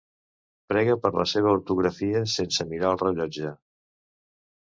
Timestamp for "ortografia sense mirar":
1.57-2.91